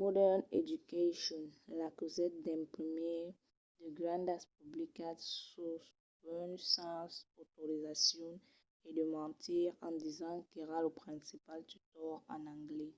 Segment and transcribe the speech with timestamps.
[0.00, 1.42] modern education
[1.78, 3.22] l'acusèt d'imprimir
[3.80, 5.84] de grandas publicitats suls
[6.22, 7.12] buses sens
[7.42, 8.32] autorizacion
[8.86, 12.96] e de mentir en disent qu'èra lo principal tutor en anglés